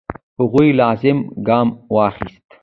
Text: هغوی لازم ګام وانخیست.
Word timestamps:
هغوی 0.39 0.69
لازم 0.81 1.17
ګام 1.47 1.67
وانخیست. 1.93 2.47